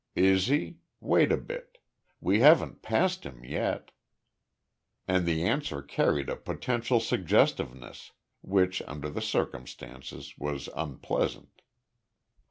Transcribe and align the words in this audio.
"Is 0.15 0.47
he? 0.47 0.77
Wait 0.99 1.31
a 1.31 1.37
bit. 1.37 1.77
We 2.19 2.39
haven't 2.39 2.81
passed 2.81 3.23
him 3.23 3.45
yet." 3.45 3.91
And 5.07 5.27
the 5.27 5.43
answer 5.43 5.83
carried 5.83 6.27
a 6.27 6.35
potential 6.35 6.99
suggestiveness, 6.99 8.09
which, 8.41 8.81
under 8.87 9.11
the 9.11 9.21
circumstances, 9.21 10.33
was 10.39 10.69
unpleasant. 10.75 11.61